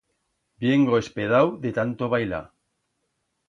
Viengo 0.63 0.95
espedau 1.01 1.53
de 1.67 1.75
tanto 1.77 2.11
bailar. 2.17 2.43